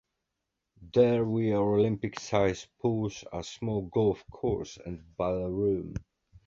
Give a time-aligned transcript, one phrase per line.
[0.95, 5.93] There were Olympic-sized pools, a small golf course and a ballroom.